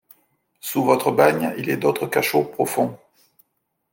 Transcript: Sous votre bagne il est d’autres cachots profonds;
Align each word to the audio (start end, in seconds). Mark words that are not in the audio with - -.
Sous 0.61 0.83
votre 0.83 1.11
bagne 1.11 1.53
il 1.59 1.69
est 1.69 1.77
d’autres 1.77 2.07
cachots 2.07 2.43
profonds; 2.45 2.97